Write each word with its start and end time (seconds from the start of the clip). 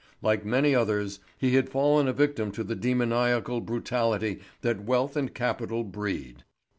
Like 0.23 0.43
many 0.43 0.73
others, 0.73 1.19
he 1.37 1.53
had 1.53 1.69
fallen 1.69 2.07
a 2.07 2.11
victim 2.13 2.51
to 2.53 2.63
the 2.63 2.73
demoniacal 2.75 3.61
brutality 3.61 4.39
that 4.61 4.83
wealth 4.85 5.15
and 5.15 5.31
capital 5.31 5.83
breed. 5.83 6.43